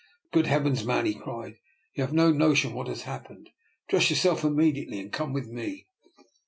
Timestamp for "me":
5.45-5.85